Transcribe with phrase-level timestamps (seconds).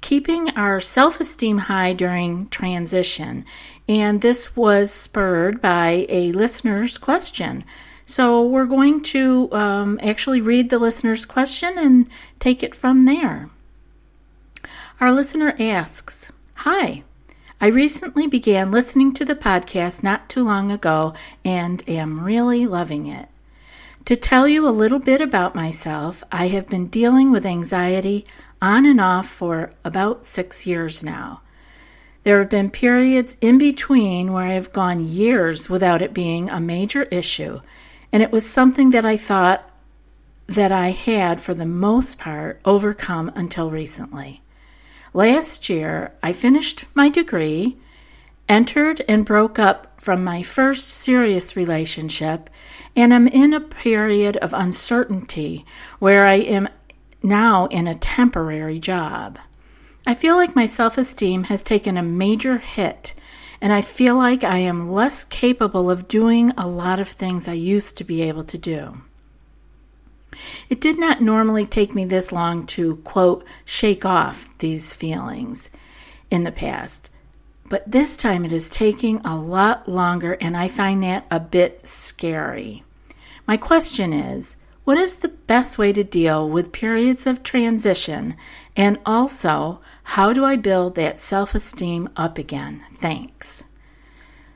[0.00, 3.44] keeping our self esteem high during transition.
[3.88, 7.64] And this was spurred by a listener's question.
[8.06, 13.48] So we're going to um, actually read the listener's question and take it from there.
[15.00, 17.04] Our listener asks Hi,
[17.60, 21.14] I recently began listening to the podcast not too long ago
[21.44, 23.28] and am really loving it.
[24.06, 28.26] To tell you a little bit about myself, I have been dealing with anxiety
[28.62, 31.40] on and off for about six years now.
[32.22, 36.60] There have been periods in between where I have gone years without it being a
[36.60, 37.60] major issue,
[38.12, 39.68] and it was something that I thought
[40.46, 44.42] that I had, for the most part, overcome until recently.
[45.14, 47.76] Last year, I finished my degree,
[48.48, 52.50] entered and broke up from my first serious relationship,
[52.96, 55.64] and am in a period of uncertainty
[56.00, 56.68] where I am
[57.22, 59.38] now in a temporary job.
[60.06, 63.14] I feel like my self esteem has taken a major hit,
[63.60, 67.52] and I feel like I am less capable of doing a lot of things I
[67.52, 69.02] used to be able to do.
[70.68, 75.68] It did not normally take me this long to, quote, shake off these feelings
[76.30, 77.10] in the past,
[77.68, 81.86] but this time it is taking a lot longer, and I find that a bit
[81.86, 82.84] scary.
[83.46, 84.56] My question is
[84.90, 88.34] what is the best way to deal with periods of transition?
[88.76, 92.82] And also, how do I build that self esteem up again?
[92.96, 93.62] Thanks.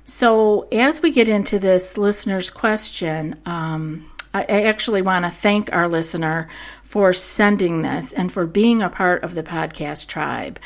[0.05, 5.73] So, as we get into this listener's question, um, I, I actually want to thank
[5.73, 6.49] our listener
[6.83, 10.59] for sending this and for being a part of the podcast tribe.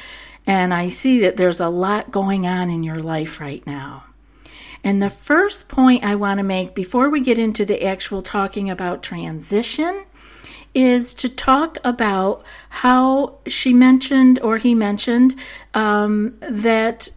[0.47, 4.05] And I see that there's a lot going on in your life right now.
[4.89, 8.71] And the first point I want to make before we get into the actual talking
[8.71, 10.07] about transition
[10.75, 15.35] is to talk about how she mentioned or he mentioned
[15.75, 17.11] um, that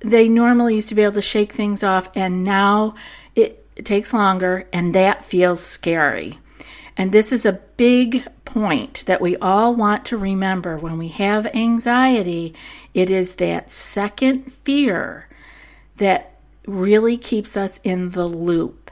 [0.00, 2.94] they normally used to be able to shake things off and now
[3.34, 6.38] it, it takes longer and that feels scary.
[6.98, 11.46] And this is a big point that we all want to remember when we have
[11.46, 12.52] anxiety.
[12.92, 15.30] It is that second fear
[15.96, 16.35] that
[16.66, 18.90] really keeps us in the loop.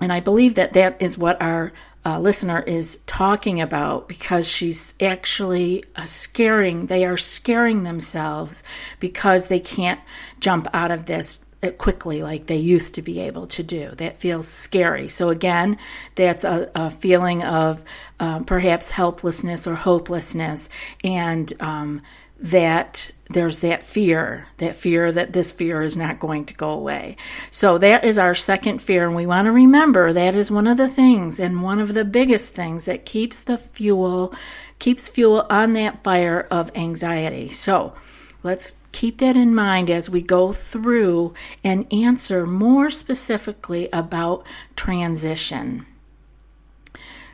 [0.00, 1.72] And I believe that that is what our
[2.04, 8.62] uh, listener is talking about because she's actually uh, scaring, they are scaring themselves
[9.00, 9.98] because they can't
[10.38, 13.90] jump out of this uh, quickly like they used to be able to do.
[13.96, 15.08] That feels scary.
[15.08, 15.78] So, again,
[16.14, 17.82] that's a, a feeling of
[18.20, 20.68] um, perhaps helplessness or hopelessness.
[21.02, 22.02] And um,
[22.38, 27.16] that there's that fear, that fear that this fear is not going to go away.
[27.50, 29.06] So that is our second fear.
[29.06, 32.04] And we want to remember that is one of the things and one of the
[32.04, 34.34] biggest things that keeps the fuel,
[34.78, 37.48] keeps fuel on that fire of anxiety.
[37.50, 37.94] So
[38.42, 41.34] let's keep that in mind as we go through
[41.64, 44.46] and answer more specifically about
[44.76, 45.84] transition.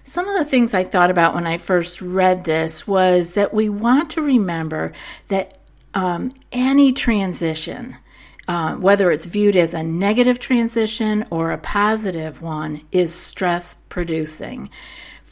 [0.05, 3.69] Some of the things I thought about when I first read this was that we
[3.69, 4.93] want to remember
[5.29, 5.59] that
[5.95, 7.97] um, any transition,
[8.49, 14.71] uh, whether it's viewed as a negative transition or a positive one, is stress producing.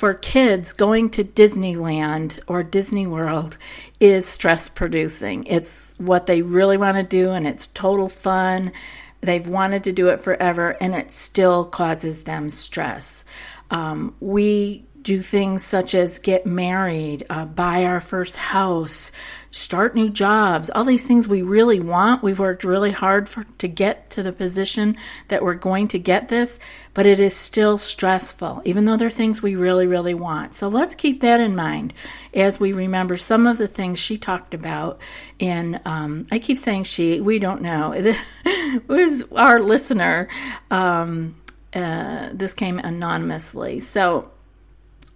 [0.00, 3.58] for kids, going to Disneyland or Disney World
[4.00, 5.44] is stress producing.
[5.44, 8.72] It's what they really want to do, and it's total fun.
[9.20, 13.26] They've wanted to do it forever, and it still causes them stress.
[13.70, 19.12] Um, we do things such as get married, uh, buy our first house,
[19.50, 22.22] start new jobs, all these things we really want.
[22.22, 24.96] We've worked really hard for, to get to the position
[25.28, 26.58] that we're going to get this,
[26.92, 30.54] but it is still stressful, even though they're things we really, really want.
[30.54, 31.94] So let's keep that in mind
[32.34, 35.00] as we remember some of the things she talked about.
[35.40, 38.14] And um, I keep saying she, we don't know.
[38.72, 40.28] It was our listener.
[40.70, 41.39] Um,
[41.74, 43.80] uh, this came anonymously.
[43.80, 44.30] So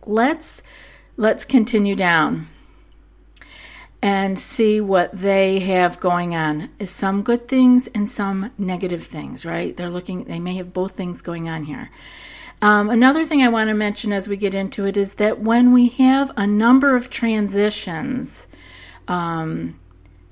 [0.06, 0.62] let's
[1.16, 2.46] let's continue down
[4.04, 6.68] and see what they have going on.
[6.78, 9.74] Is some good things and some negative things, right?
[9.74, 11.90] They're looking, they may have both things going on here.
[12.60, 15.72] Um, another thing I want to mention as we get into it is that when
[15.72, 18.46] we have a number of transitions
[19.08, 19.80] um,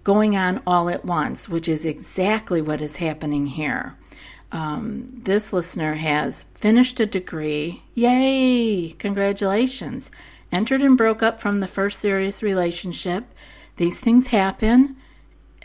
[0.05, 3.97] going on all at once, which is exactly what is happening here.
[4.53, 7.83] Um, this listener has finished a degree.
[7.95, 8.95] Yay!
[8.99, 10.11] Congratulations.
[10.53, 13.25] Entered and broke up from the first serious relationship
[13.77, 14.97] these things happen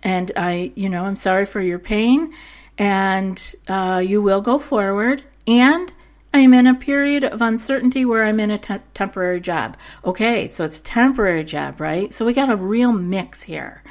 [0.03, 2.33] and i you know i'm sorry for your pain
[2.77, 5.93] and uh, you will go forward and
[6.33, 9.75] i'm in a period of uncertainty where i'm in a te- temporary job
[10.05, 13.83] okay so it's a temporary job right so we got a real mix here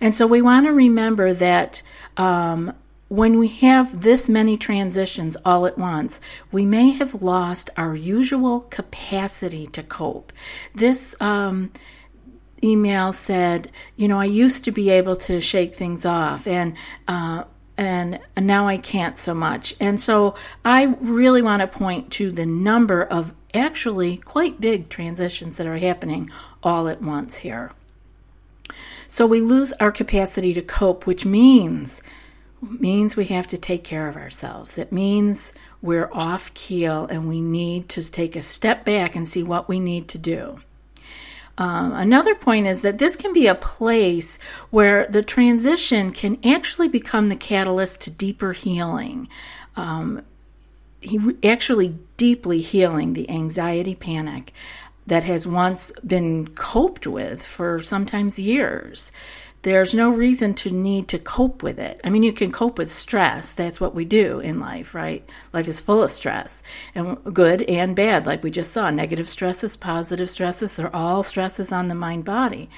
[0.00, 1.82] and so we want to remember that
[2.16, 2.72] um,
[3.14, 6.20] when we have this many transitions all at once,
[6.50, 10.32] we may have lost our usual capacity to cope.
[10.74, 11.70] This um,
[12.62, 16.74] email said, you know, I used to be able to shake things off, and
[17.06, 17.44] uh,
[17.76, 19.74] and now I can't so much.
[19.80, 20.34] And so
[20.64, 25.78] I really want to point to the number of actually quite big transitions that are
[25.78, 26.30] happening
[26.62, 27.72] all at once here.
[29.08, 32.00] So we lose our capacity to cope, which means
[32.80, 34.78] means we have to take care of ourselves.
[34.78, 35.52] It means
[35.82, 39.80] we're off keel and we need to take a step back and see what we
[39.80, 40.58] need to do.
[41.56, 44.38] Um, another point is that this can be a place
[44.70, 49.28] where the transition can actually become the catalyst to deeper healing.
[49.76, 50.22] Um,
[51.00, 54.52] he actually deeply healing the anxiety panic
[55.06, 59.12] that has once been coped with for sometimes years.
[59.64, 61.98] There's no reason to need to cope with it.
[62.04, 63.54] I mean, you can cope with stress.
[63.54, 65.26] That's what we do in life, right?
[65.54, 66.62] Life is full of stress,
[66.94, 68.90] and good and bad, like we just saw.
[68.90, 72.68] Negative stresses, positive stresses, they're all stresses on the mind body.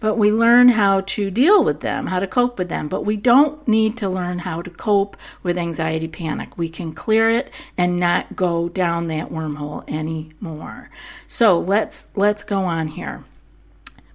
[0.00, 2.88] But we learn how to deal with them, how to cope with them.
[2.88, 6.56] But we don't need to learn how to cope with anxiety panic.
[6.56, 10.88] We can clear it and not go down that wormhole anymore.
[11.26, 13.24] So let's let's go on here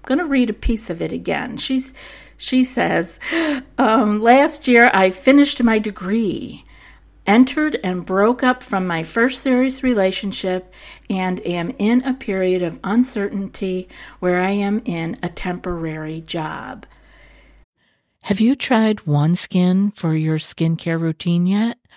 [0.05, 1.57] going to read a piece of it again.
[1.57, 1.93] She's,
[2.37, 3.19] she says,
[3.77, 6.65] um, Last year I finished my degree,
[7.25, 10.73] entered and broke up from my first serious relationship,
[11.09, 13.87] and am in a period of uncertainty
[14.19, 16.85] where I am in a temporary job.
[18.21, 21.77] Have you tried OneSkin for your skincare routine yet?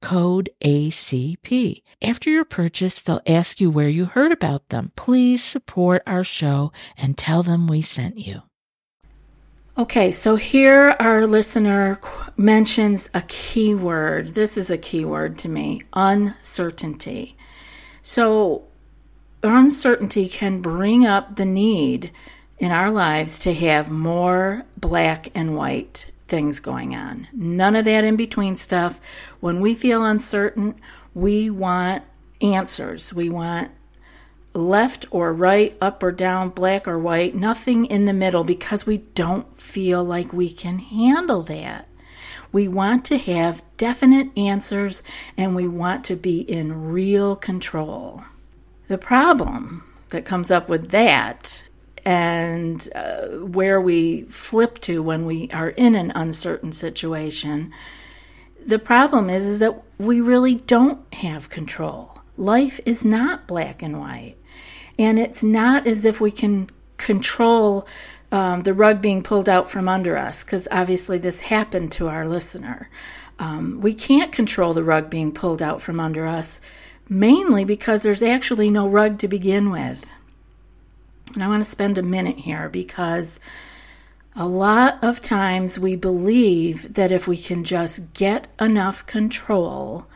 [0.00, 1.82] code ACP.
[2.02, 4.92] After your purchase, they'll ask you where you heard about them.
[4.96, 8.42] Please support our show and tell them we sent you.
[9.78, 12.00] Okay, so here our listener
[12.36, 14.34] mentions a keyword.
[14.34, 17.36] This is a keyword to me uncertainty.
[18.02, 18.64] So,
[19.42, 22.10] uncertainty can bring up the need
[22.58, 27.28] in our lives to have more black and white things going on.
[27.32, 29.00] None of that in between stuff.
[29.40, 30.80] When we feel uncertain,
[31.12, 32.04] we want
[32.40, 33.12] answers.
[33.12, 33.70] We want
[34.54, 38.98] left or right, up or down, black or white, nothing in the middle because we
[38.98, 41.86] don't feel like we can handle that.
[42.52, 45.02] We want to have definite answers
[45.36, 48.24] and we want to be in real control.
[48.88, 51.62] The problem that comes up with that
[52.04, 57.72] and uh, where we flip to when we are in an uncertain situation
[58.66, 63.98] the problem is, is that we really don't have control life is not black and
[63.98, 64.36] white
[64.98, 67.86] and it's not as if we can control
[68.32, 72.28] um, the rug being pulled out from under us, because obviously this happened to our
[72.28, 72.88] listener.
[73.38, 76.60] Um, we can't control the rug being pulled out from under us,
[77.08, 80.04] mainly because there's actually no rug to begin with.
[81.34, 83.38] And I want to spend a minute here because
[84.34, 90.06] a lot of times we believe that if we can just get enough control,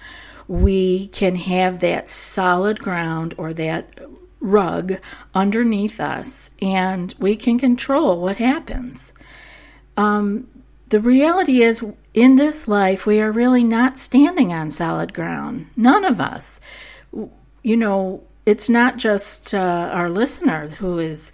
[0.49, 3.99] we can have that solid ground or that
[4.41, 4.99] rug
[5.35, 9.13] underneath us and we can control what happens.
[9.97, 10.49] Um,
[10.89, 15.67] the reality is, in this life, we are really not standing on solid ground.
[15.77, 16.61] None of us.
[17.63, 19.59] You know, it's not just uh,
[19.93, 21.33] our listener who is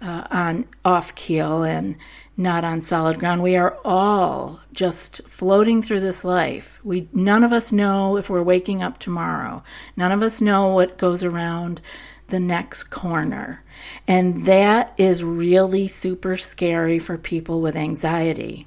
[0.00, 1.96] uh, on off keel and
[2.36, 3.42] not on solid ground.
[3.42, 6.80] We are all just floating through this life.
[6.82, 9.62] We none of us know if we're waking up tomorrow.
[9.96, 11.80] None of us know what goes around
[12.28, 13.62] the next corner.
[14.08, 18.66] And that is really super scary for people with anxiety.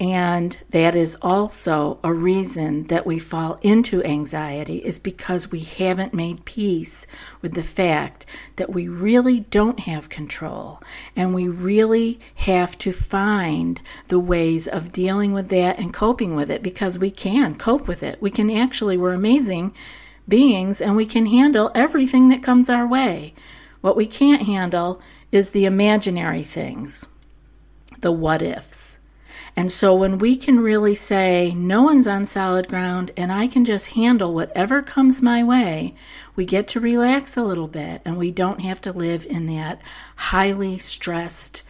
[0.00, 6.12] And that is also a reason that we fall into anxiety, is because we haven't
[6.12, 7.06] made peace
[7.40, 10.82] with the fact that we really don't have control.
[11.14, 16.50] And we really have to find the ways of dealing with that and coping with
[16.50, 18.20] it because we can cope with it.
[18.20, 19.72] We can actually, we're amazing
[20.28, 23.32] beings and we can handle everything that comes our way.
[23.80, 27.06] What we can't handle is the imaginary things,
[28.00, 28.93] the what ifs.
[29.56, 33.64] And so when we can really say, no one's on solid ground and I can
[33.64, 35.94] just handle whatever comes my way,
[36.34, 39.80] we get to relax a little bit and we don't have to live in that
[40.16, 41.62] highly stressed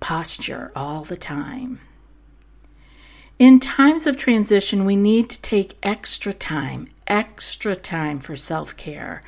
[0.00, 1.80] posture all the time.
[3.38, 9.22] In times of transition, we need to take extra time, extra time for self care.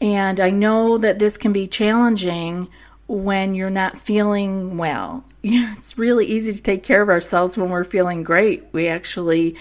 [0.00, 2.68] And I know that this can be challenging
[3.08, 5.24] when you're not feeling well.
[5.42, 8.64] It's really easy to take care of ourselves when we're feeling great.
[8.72, 9.54] We actually,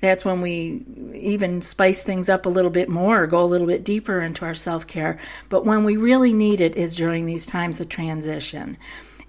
[0.00, 0.82] that's when we
[1.12, 4.54] even spice things up a little bit more, go a little bit deeper into our
[4.54, 5.18] self care.
[5.50, 8.78] But when we really need it is during these times of transition.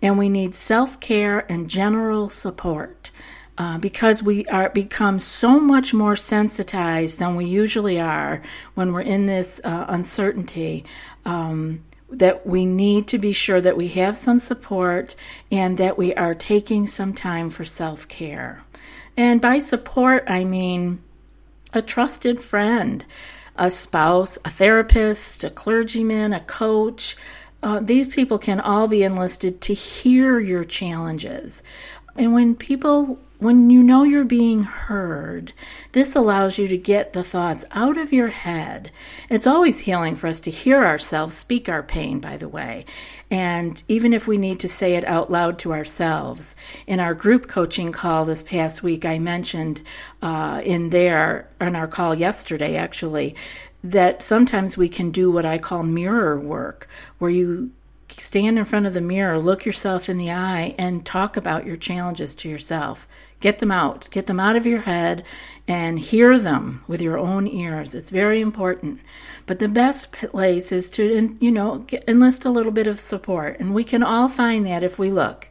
[0.01, 3.12] And we need self care and general support
[3.58, 8.41] uh, because we are become so much more sensitized than we usually are
[8.75, 10.86] when we're in this uh, uncertainty.
[11.25, 15.15] Um, that we need to be sure that we have some support
[15.51, 18.63] and that we are taking some time for self care.
[19.17, 21.01] And by support, I mean
[21.74, 23.05] a trusted friend,
[23.55, 27.17] a spouse, a therapist, a clergyman, a coach.
[27.63, 31.63] Uh, these people can all be enlisted to hear your challenges.
[32.15, 35.53] And when people when you know you're being heard,
[35.91, 38.91] this allows you to get the thoughts out of your head.
[39.29, 42.85] It's always healing for us to hear ourselves speak our pain, by the way.
[43.29, 46.55] And even if we need to say it out loud to ourselves.
[46.87, 49.81] In our group coaching call this past week, I mentioned
[50.21, 53.35] uh, in there, in our call yesterday actually,
[53.83, 56.87] that sometimes we can do what I call mirror work,
[57.19, 57.71] where you
[58.09, 61.77] stand in front of the mirror, look yourself in the eye, and talk about your
[61.77, 63.07] challenges to yourself.
[63.45, 64.09] Get them out.
[64.09, 65.23] Get them out of your head
[65.67, 67.93] and hear them with your own ears.
[67.93, 69.01] It's very important.
[69.45, 73.59] But the best place is to, you know, enlist a little bit of support.
[73.59, 75.47] And we can all find that if we look.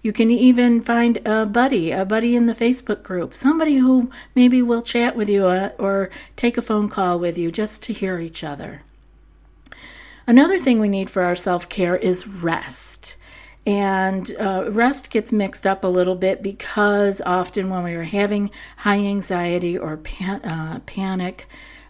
[0.00, 4.62] You can even find a buddy, a buddy in the Facebook group, somebody who maybe
[4.62, 8.20] will chat with you uh, or take a phone call with you just to hear
[8.20, 8.80] each other.
[10.26, 13.16] Another thing we need for our self care is rest.
[13.66, 18.50] And uh, rest gets mixed up a little bit because often when we are having
[18.76, 21.46] high anxiety or pan- uh, panic,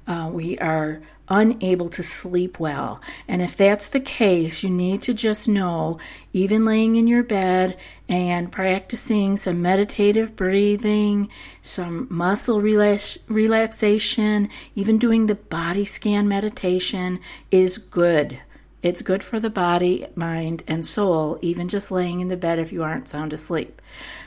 [0.06, 3.00] uh, we are unable to sleep well.
[3.26, 5.98] And if that's the case, you need to just know,
[6.32, 7.78] even laying in your bed
[8.08, 11.30] and practicing some meditative breathing,
[11.62, 18.38] some muscle relax- relaxation, even doing the body scan meditation is good.
[18.84, 22.70] It's good for the body, mind, and soul, even just laying in the bed if
[22.70, 23.80] you aren't sound asleep.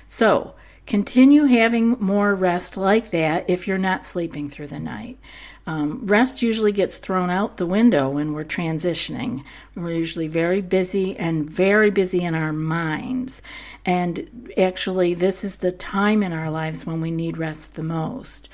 [0.08, 0.56] So,
[0.88, 5.20] continue having more rest like that if you're not sleeping through the night.
[5.68, 9.44] Um, rest usually gets thrown out the window when we're transitioning.
[9.76, 13.44] We're usually very busy and very busy in our minds.
[13.86, 18.50] And actually, this is the time in our lives when we need rest the most.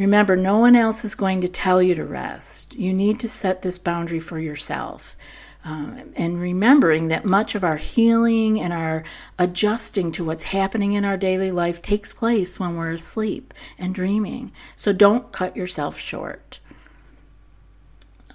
[0.00, 2.74] Remember, no one else is going to tell you to rest.
[2.74, 5.14] You need to set this boundary for yourself.
[5.62, 9.04] Um, and remembering that much of our healing and our
[9.38, 14.52] adjusting to what's happening in our daily life takes place when we're asleep and dreaming.
[14.74, 16.60] So don't cut yourself short.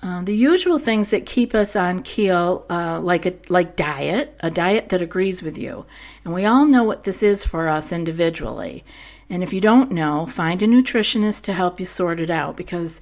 [0.04, 4.52] Uh, the usual things that keep us on keel, uh, like a like diet, a
[4.52, 5.84] diet that agrees with you,
[6.24, 8.84] and we all know what this is for us individually.
[9.30, 13.02] And if you don't know, find a nutritionist to help you sort it out because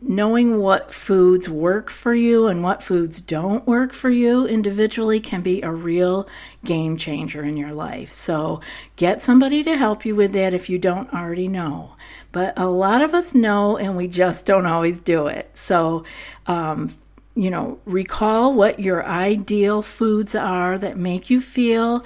[0.00, 5.42] knowing what foods work for you and what foods don't work for you individually can
[5.42, 6.28] be a real
[6.64, 8.12] game changer in your life.
[8.12, 8.60] So
[8.96, 11.92] get somebody to help you with that if you don't already know.
[12.30, 15.50] But a lot of us know and we just don't always do it.
[15.56, 16.04] So,
[16.46, 16.90] um,
[17.34, 22.04] you know, recall what your ideal foods are that make you feel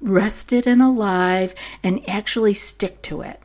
[0.00, 3.40] rested and alive and actually stick to it.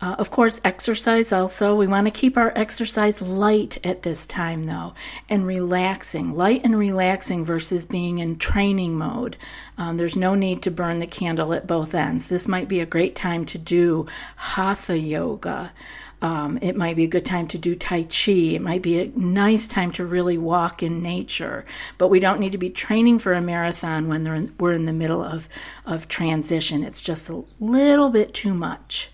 [0.00, 1.74] Uh, of course, exercise also.
[1.74, 4.94] We want to keep our exercise light at this time, though,
[5.28, 6.30] and relaxing.
[6.30, 9.36] Light and relaxing versus being in training mode.
[9.76, 12.28] Um, there's no need to burn the candle at both ends.
[12.28, 15.72] This might be a great time to do hatha yoga.
[16.20, 18.32] Um, it might be a good time to do Tai Chi.
[18.32, 21.64] It might be a nice time to really walk in nature.
[21.96, 24.92] But we don't need to be training for a marathon when in, we're in the
[24.92, 25.48] middle of,
[25.86, 26.82] of transition.
[26.82, 29.10] It's just a little bit too much.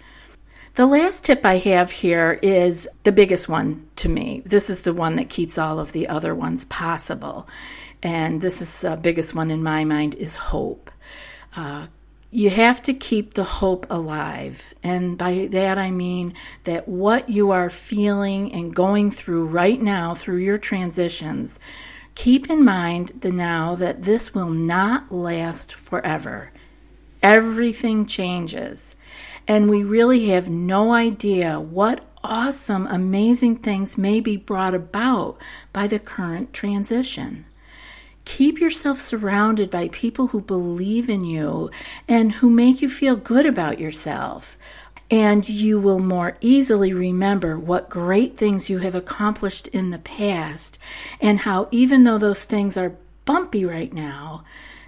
[0.76, 4.42] The last tip I have here is the biggest one to me.
[4.44, 7.46] This is the one that keeps all of the other ones possible.
[8.02, 10.90] And this is the biggest one in my mind is hope.
[11.54, 11.86] Uh,
[12.34, 14.66] you have to keep the hope alive.
[14.82, 20.16] And by that I mean that what you are feeling and going through right now
[20.16, 21.60] through your transitions,
[22.16, 26.50] keep in mind the now that this will not last forever.
[27.22, 28.96] Everything changes.
[29.46, 35.38] And we really have no idea what awesome, amazing things may be brought about
[35.72, 37.46] by the current transition.
[38.24, 41.70] Keep yourself surrounded by people who believe in you
[42.08, 44.56] and who make you feel good about yourself.
[45.10, 50.78] And you will more easily remember what great things you have accomplished in the past,
[51.20, 54.44] and how, even though those things are bumpy right now,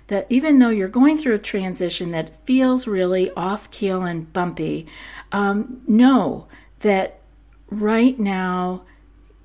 [0.06, 4.86] that even though you're going through a transition that feels really off keel and bumpy,
[5.32, 6.46] um, know
[6.80, 7.20] that
[7.70, 8.82] right now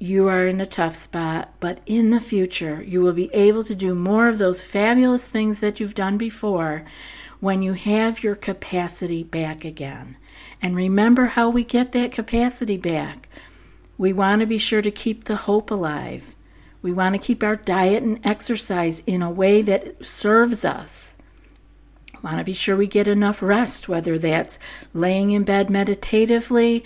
[0.01, 3.75] you are in a tough spot, but in the future you will be able to
[3.75, 6.83] do more of those fabulous things that you've done before
[7.39, 10.17] when you have your capacity back again.
[10.59, 13.29] And remember how we get that capacity back.
[13.95, 16.35] We want to be sure to keep the hope alive.
[16.81, 21.13] We want to keep our diet and exercise in a way that serves us.
[22.15, 24.57] We want to be sure we get enough rest, whether that's
[24.95, 26.83] laying in bed meditatively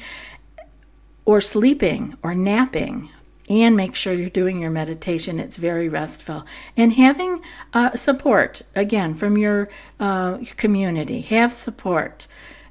[1.25, 3.09] or sleeping or napping.
[3.47, 5.39] And make sure you're doing your meditation.
[5.39, 6.45] It's very restful.
[6.75, 7.41] And having
[7.73, 11.21] uh, support, again, from your uh, community.
[11.21, 12.25] Have support.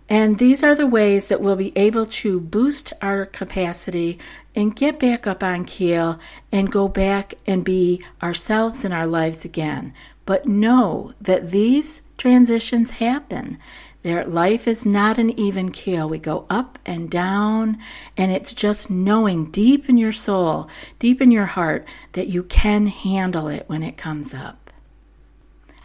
[0.09, 4.19] And these are the ways that we'll be able to boost our capacity
[4.55, 6.19] and get back up on keel
[6.53, 9.95] and go back and be ourselves in our lives again.
[10.27, 13.59] But know that these transitions happen.
[14.05, 16.07] Their life is not an even keel.
[16.07, 17.79] We go up and down,
[18.19, 22.87] and it's just knowing deep in your soul, deep in your heart, that you can
[22.89, 24.71] handle it when it comes up.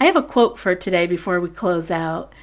[0.01, 2.33] I have a quote for today before we close out.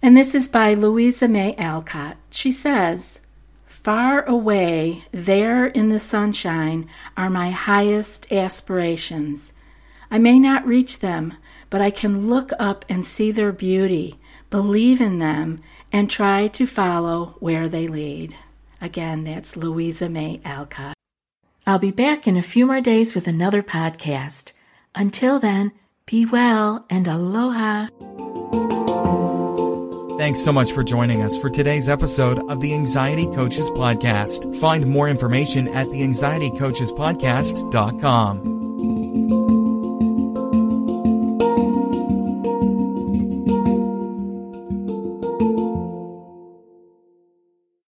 [0.00, 2.18] And this is by Louisa May Alcott.
[2.30, 3.18] She says,
[3.66, 9.52] Far away, there in the sunshine, are my highest aspirations.
[10.10, 11.34] I may not reach them,
[11.70, 14.18] but I can look up and see their beauty,
[14.50, 15.60] believe in them,
[15.92, 18.34] and try to follow where they lead.
[18.80, 20.94] Again, that's Louisa May Alcott.
[21.66, 24.52] I'll be back in a few more days with another podcast.
[24.94, 25.72] Until then,
[26.06, 27.88] be well and aloha.
[30.18, 34.56] Thanks so much for joining us for today's episode of the Anxiety Coaches Podcast.
[34.56, 38.57] Find more information at the anxietycoachespodcast.com.